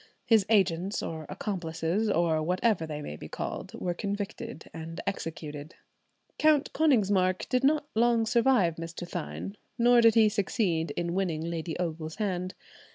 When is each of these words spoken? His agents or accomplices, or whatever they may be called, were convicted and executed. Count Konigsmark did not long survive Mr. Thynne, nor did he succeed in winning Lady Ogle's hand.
His 0.25 0.47
agents 0.49 1.03
or 1.03 1.27
accomplices, 1.29 2.09
or 2.09 2.41
whatever 2.41 2.87
they 2.87 3.03
may 3.03 3.15
be 3.15 3.29
called, 3.29 3.75
were 3.75 3.93
convicted 3.93 4.67
and 4.73 4.99
executed. 5.05 5.75
Count 6.39 6.73
Konigsmark 6.73 7.47
did 7.49 7.63
not 7.63 7.85
long 7.93 8.25
survive 8.25 8.77
Mr. 8.77 9.07
Thynne, 9.07 9.57
nor 9.77 10.01
did 10.01 10.15
he 10.15 10.27
succeed 10.27 10.89
in 10.97 11.13
winning 11.13 11.43
Lady 11.45 11.77
Ogle's 11.77 12.15
hand. 12.15 12.55